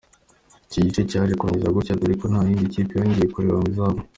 Iki 0.67 0.79
gice 0.85 1.01
cyaje 1.09 1.33
kurangira 1.39 1.75
gutya 1.77 1.99
dore 1.99 2.13
ko 2.21 2.25
nta 2.31 2.41
yindi 2.47 2.73
kipe 2.73 2.93
yongeye 2.99 3.27
kureba 3.33 3.59
mu 3.61 3.67
izamu. 3.71 4.01